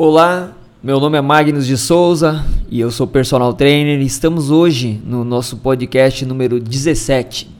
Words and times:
Olá, 0.00 0.56
meu 0.80 1.00
nome 1.00 1.18
é 1.18 1.20
Magnus 1.20 1.66
de 1.66 1.76
Souza 1.76 2.44
e 2.70 2.78
eu 2.78 2.88
sou 2.88 3.04
personal 3.04 3.52
trainer. 3.52 4.00
Estamos 4.00 4.48
hoje 4.48 5.02
no 5.04 5.24
nosso 5.24 5.56
podcast 5.56 6.24
número 6.24 6.60
17. 6.60 7.50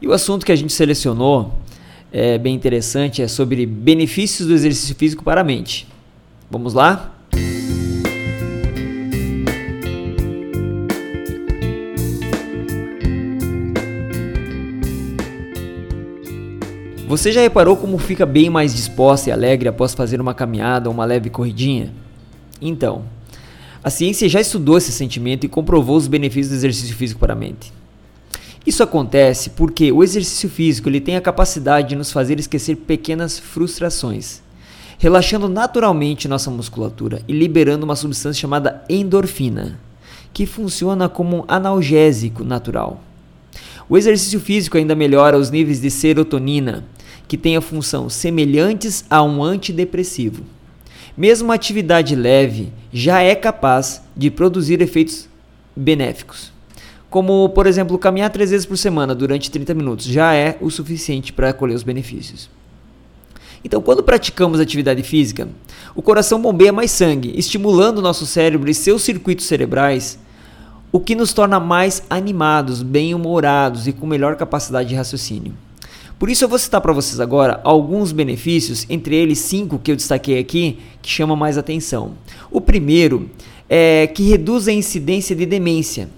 E 0.00 0.08
o 0.08 0.14
assunto 0.14 0.46
que 0.46 0.52
a 0.52 0.56
gente 0.56 0.72
selecionou 0.72 1.52
é 2.10 2.38
bem 2.38 2.54
interessante, 2.54 3.20
é 3.20 3.28
sobre 3.28 3.66
benefícios 3.66 4.48
do 4.48 4.54
exercício 4.54 4.96
físico 4.96 5.22
para 5.22 5.42
a 5.42 5.44
mente. 5.44 5.86
Vamos 6.50 6.72
lá? 6.72 7.14
Você 17.06 17.30
já 17.30 17.40
reparou 17.40 17.76
como 17.76 17.98
fica 17.98 18.26
bem 18.26 18.50
mais 18.50 18.74
disposta 18.74 19.30
e 19.30 19.32
alegre 19.32 19.68
após 19.68 19.94
fazer 19.94 20.20
uma 20.20 20.34
caminhada 20.34 20.88
ou 20.88 20.94
uma 20.94 21.04
leve 21.04 21.30
corridinha? 21.30 21.94
Então, 22.60 23.04
a 23.82 23.88
ciência 23.90 24.28
já 24.28 24.40
estudou 24.40 24.76
esse 24.76 24.90
sentimento 24.90 25.46
e 25.46 25.48
comprovou 25.48 25.96
os 25.96 26.08
benefícios 26.08 26.48
do 26.48 26.56
exercício 26.56 26.96
físico 26.96 27.20
para 27.20 27.32
a 27.32 27.36
mente. 27.36 27.72
Isso 28.66 28.82
acontece 28.82 29.50
porque 29.50 29.92
o 29.92 30.02
exercício 30.02 30.48
físico 30.48 30.88
ele 30.88 31.00
tem 31.00 31.14
a 31.14 31.20
capacidade 31.20 31.90
de 31.90 31.94
nos 31.94 32.10
fazer 32.10 32.40
esquecer 32.40 32.74
pequenas 32.74 33.38
frustrações, 33.38 34.42
relaxando 34.98 35.48
naturalmente 35.48 36.26
nossa 36.26 36.50
musculatura 36.50 37.22
e 37.28 37.32
liberando 37.32 37.84
uma 37.84 37.94
substância 37.94 38.40
chamada 38.40 38.82
endorfina, 38.88 39.78
que 40.32 40.44
funciona 40.44 41.08
como 41.08 41.36
um 41.36 41.44
analgésico 41.46 42.42
natural. 42.42 43.00
O 43.88 43.96
exercício 43.96 44.40
físico 44.40 44.76
ainda 44.76 44.96
melhora 44.96 45.38
os 45.38 45.52
níveis 45.52 45.80
de 45.80 45.88
serotonina, 45.88 46.84
que 47.28 47.36
tenha 47.36 47.60
função 47.60 48.08
semelhantes 48.08 49.04
a 49.10 49.22
um 49.22 49.42
antidepressivo. 49.42 50.44
Mesmo 51.16 51.50
atividade 51.50 52.14
leve 52.14 52.72
já 52.92 53.22
é 53.22 53.34
capaz 53.34 54.02
de 54.16 54.30
produzir 54.30 54.80
efeitos 54.82 55.28
benéficos. 55.74 56.52
Como, 57.08 57.48
por 57.50 57.66
exemplo, 57.66 57.98
caminhar 57.98 58.30
três 58.30 58.50
vezes 58.50 58.66
por 58.66 58.76
semana 58.76 59.14
durante 59.14 59.50
30 59.50 59.74
minutos 59.74 60.06
já 60.06 60.34
é 60.34 60.58
o 60.60 60.70
suficiente 60.70 61.32
para 61.32 61.52
colher 61.52 61.74
os 61.74 61.82
benefícios. 61.82 62.50
Então, 63.64 63.80
quando 63.80 64.02
praticamos 64.02 64.60
atividade 64.60 65.02
física, 65.02 65.48
o 65.94 66.02
coração 66.02 66.40
bombeia 66.40 66.72
mais 66.72 66.90
sangue, 66.90 67.32
estimulando 67.36 67.98
o 67.98 68.02
nosso 68.02 68.26
cérebro 68.26 68.70
e 68.70 68.74
seus 68.74 69.02
circuitos 69.02 69.46
cerebrais, 69.46 70.18
o 70.92 71.00
que 71.00 71.14
nos 71.14 71.32
torna 71.32 71.58
mais 71.58 72.02
animados, 72.08 72.82
bem-humorados 72.82 73.88
e 73.88 73.92
com 73.92 74.06
melhor 74.06 74.36
capacidade 74.36 74.90
de 74.90 74.94
raciocínio. 74.94 75.54
Por 76.18 76.30
isso 76.30 76.44
eu 76.44 76.48
vou 76.48 76.58
citar 76.58 76.80
para 76.80 76.94
vocês 76.94 77.20
agora 77.20 77.60
alguns 77.62 78.10
benefícios, 78.10 78.86
entre 78.88 79.14
eles 79.14 79.38
cinco 79.38 79.78
que 79.78 79.92
eu 79.92 79.96
destaquei 79.96 80.38
aqui, 80.38 80.78
que 81.02 81.10
chamam 81.10 81.36
mais 81.36 81.58
atenção. 81.58 82.12
O 82.50 82.58
primeiro 82.58 83.28
é 83.68 84.06
que 84.06 84.22
reduz 84.22 84.66
a 84.66 84.72
incidência 84.72 85.36
de 85.36 85.44
demência. 85.44 86.08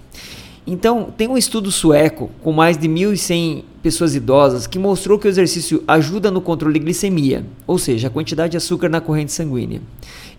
Então, 0.64 1.08
tem 1.16 1.26
um 1.26 1.36
estudo 1.36 1.72
sueco 1.72 2.30
com 2.44 2.52
mais 2.52 2.76
de 2.76 2.86
1.100 2.86 3.64
pessoas 3.82 4.14
idosas 4.14 4.66
que 4.66 4.78
mostrou 4.78 5.18
que 5.18 5.26
o 5.26 5.30
exercício 5.30 5.82
ajuda 5.88 6.30
no 6.30 6.42
controle 6.42 6.78
de 6.78 6.84
glicemia, 6.84 7.44
ou 7.66 7.78
seja, 7.78 8.06
a 8.06 8.10
quantidade 8.10 8.50
de 8.52 8.58
açúcar 8.58 8.90
na 8.90 9.00
corrente 9.00 9.32
sanguínea. 9.32 9.80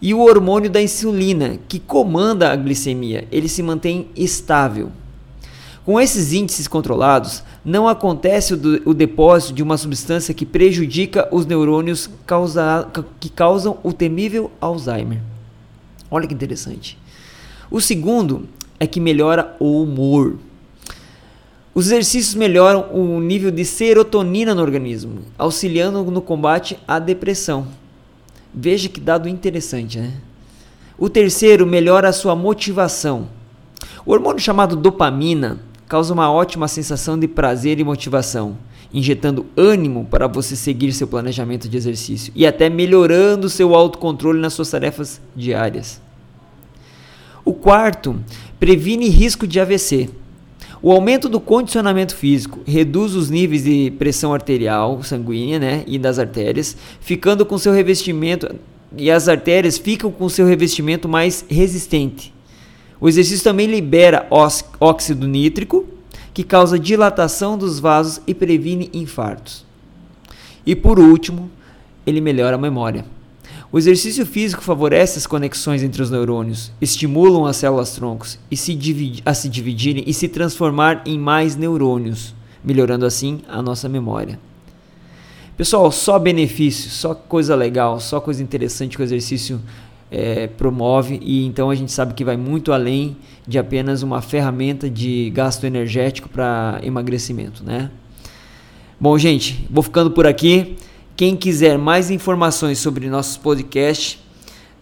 E 0.01 0.13
o 0.13 0.19
hormônio 0.19 0.69
da 0.69 0.81
insulina, 0.81 1.59
que 1.67 1.79
comanda 1.79 2.51
a 2.51 2.55
glicemia, 2.55 3.27
ele 3.31 3.49
se 3.49 3.63
mantém 3.63 4.07
estável. 4.15 4.91
Com 5.83 5.99
esses 5.99 6.31
índices 6.31 6.67
controlados, 6.67 7.43
não 7.63 7.87
acontece 7.87 8.53
o, 8.53 8.93
depósito 8.93 9.53
de 9.53 9.61
uma 9.61 9.77
substância 9.77 10.33
que 10.33 10.45
prejudica 10.45 11.27
os 11.31 11.45
neurônios 11.45 12.09
causa, 12.25 12.87
que 13.19 13.29
causam 13.29 13.77
o 13.83 13.91
temível 13.91 14.49
Alzheimer. 14.61 15.19
Olha 16.09 16.27
que 16.27 16.33
interessante. 16.33 16.97
O 17.69 17.79
segundo 17.81 18.47
é 18.79 18.87
que 18.87 18.99
melhora 18.99 19.55
o 19.59 19.83
humor. 19.83 20.37
Os 21.75 21.87
exercícios 21.87 22.33
melhoram 22.33 22.89
o 22.91 23.19
nível 23.19 23.51
de 23.51 23.63
serotonina 23.63 24.55
no 24.55 24.61
organismo, 24.61 25.19
auxiliando 25.37 26.03
no 26.03 26.21
combate 26.21 26.79
à 26.87 26.97
depressão. 26.97 27.67
Veja 28.53 28.89
que 28.89 28.99
dado 28.99 29.29
interessante, 29.29 29.99
né? 29.99 30.13
O 30.97 31.09
terceiro 31.09 31.65
melhora 31.65 32.09
a 32.09 32.13
sua 32.13 32.35
motivação. 32.35 33.29
O 34.05 34.11
hormônio 34.11 34.39
chamado 34.39 34.75
dopamina 34.75 35.59
causa 35.89 36.13
uma 36.13 36.31
ótima 36.31 36.67
sensação 36.67 37.17
de 37.17 37.27
prazer 37.27 37.79
e 37.79 37.83
motivação, 37.83 38.55
injetando 38.93 39.47
ânimo 39.57 40.05
para 40.05 40.27
você 40.27 40.55
seguir 40.55 40.93
seu 40.93 41.07
planejamento 41.07 41.67
de 41.67 41.75
exercício 41.75 42.31
e 42.35 42.45
até 42.45 42.69
melhorando 42.69 43.49
seu 43.49 43.73
autocontrole 43.73 44.39
nas 44.39 44.53
suas 44.53 44.69
tarefas 44.69 45.19
diárias. 45.35 45.99
O 47.43 47.53
quarto, 47.53 48.19
previne 48.59 49.09
risco 49.09 49.47
de 49.47 49.59
AVC. 49.59 50.11
O 50.79 50.91
aumento 50.91 51.27
do 51.27 51.39
condicionamento 51.39 52.15
físico 52.15 52.59
reduz 52.67 53.15
os 53.15 53.31
níveis 53.31 53.63
de 53.63 53.91
pressão 53.97 54.31
arterial 54.31 55.01
sanguínea 55.01 55.57
né, 55.57 55.83
e 55.87 55.97
das 55.97 56.19
artérias, 56.19 56.77
ficando 57.01 57.43
com 57.43 57.57
seu 57.57 57.73
revestimento 57.73 58.55
e 58.95 59.09
as 59.09 59.27
artérias 59.27 59.79
ficam 59.79 60.11
com 60.11 60.29
seu 60.29 60.45
revestimento 60.45 61.09
mais 61.09 61.43
resistente. 61.49 62.31
O 63.01 63.07
exercício 63.07 63.43
também 63.43 63.67
libera 63.67 64.27
óxido 64.79 65.27
nítrico, 65.27 65.85
que 66.33 66.43
causa 66.43 66.77
dilatação 66.77 67.57
dos 67.57 67.79
vasos 67.79 68.21
e 68.27 68.33
previne 68.33 68.89
infartos. 68.93 69.65
E 70.65 70.75
por 70.75 70.99
último, 70.99 71.49
ele 72.05 72.21
melhora 72.21 72.55
a 72.55 72.59
memória. 72.59 73.05
O 73.71 73.77
exercício 73.77 74.25
físico 74.25 74.63
favorece 74.63 75.19
as 75.19 75.27
conexões 75.27 75.83
entre 75.83 76.01
os 76.01 76.09
neurônios, 76.09 76.71
estimulam 76.81 77.45
as 77.45 77.57
células 77.57 77.91
troncos 77.93 78.39
e 78.49 78.57
se 78.57 78.77
a 79.23 79.33
se 79.33 79.47
dividirem 79.47 80.03
e 80.07 80.13
se 80.13 80.27
transformar 80.27 81.03
em 81.05 81.19
mais 81.19 81.55
neurônios, 81.55 82.33
melhorando 82.63 83.05
assim 83.05 83.41
a 83.47 83.61
nossa 83.61 83.87
memória. 83.87 84.39
Pessoal, 85.55 85.91
só 85.91 86.17
benefício, 86.17 86.89
só 86.89 87.13
coisa 87.13 87.53
legal, 87.53 87.99
só 87.99 88.19
coisa 88.19 88.41
interessante 88.41 88.95
que 88.95 89.03
o 89.03 89.05
exercício 89.05 89.61
é, 90.11 90.47
promove 90.47 91.19
e 91.21 91.45
então 91.45 91.69
a 91.69 91.75
gente 91.75 91.91
sabe 91.91 92.13
que 92.13 92.23
vai 92.23 92.35
muito 92.35 92.71
além 92.71 93.15
de 93.47 93.59
apenas 93.59 94.01
uma 94.01 94.21
ferramenta 94.21 94.89
de 94.89 95.29
gasto 95.31 95.65
energético 95.65 96.29
para 96.29 96.79
emagrecimento, 96.83 97.63
né? 97.63 97.91
Bom, 98.99 99.17
gente, 99.17 99.65
vou 99.69 99.81
ficando 99.81 100.11
por 100.11 100.27
aqui. 100.27 100.75
Quem 101.15 101.35
quiser 101.35 101.77
mais 101.77 102.11
informações 102.11 102.79
sobre 102.79 103.09
nossos 103.09 103.37
podcasts, 103.37 104.19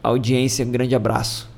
audiência. 0.03 0.64
Um 0.64 0.70
grande 0.70 0.94
abraço. 0.94 1.48